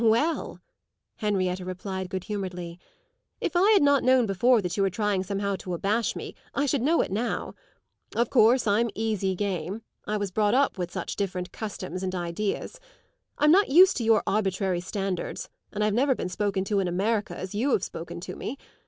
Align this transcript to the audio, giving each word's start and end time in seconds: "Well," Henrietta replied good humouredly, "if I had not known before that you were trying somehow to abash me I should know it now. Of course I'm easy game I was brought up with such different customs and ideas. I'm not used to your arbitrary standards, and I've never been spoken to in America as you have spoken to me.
"Well," 0.03 0.59
Henrietta 1.17 1.63
replied 1.63 2.09
good 2.09 2.23
humouredly, 2.23 2.79
"if 3.39 3.55
I 3.55 3.69
had 3.69 3.83
not 3.83 4.03
known 4.03 4.25
before 4.25 4.59
that 4.63 4.75
you 4.75 4.81
were 4.81 4.89
trying 4.89 5.21
somehow 5.21 5.55
to 5.57 5.75
abash 5.75 6.15
me 6.15 6.33
I 6.55 6.65
should 6.65 6.81
know 6.81 7.01
it 7.01 7.11
now. 7.11 7.53
Of 8.15 8.31
course 8.31 8.65
I'm 8.65 8.89
easy 8.95 9.35
game 9.35 9.83
I 10.07 10.17
was 10.17 10.31
brought 10.31 10.55
up 10.55 10.79
with 10.79 10.89
such 10.91 11.15
different 11.17 11.51
customs 11.51 12.01
and 12.01 12.15
ideas. 12.15 12.79
I'm 13.37 13.51
not 13.51 13.69
used 13.69 13.95
to 13.97 14.03
your 14.03 14.23
arbitrary 14.25 14.81
standards, 14.81 15.49
and 15.71 15.83
I've 15.83 15.93
never 15.93 16.15
been 16.15 16.29
spoken 16.29 16.63
to 16.63 16.79
in 16.79 16.87
America 16.87 17.37
as 17.37 17.53
you 17.53 17.69
have 17.69 17.83
spoken 17.83 18.19
to 18.21 18.35
me. 18.35 18.57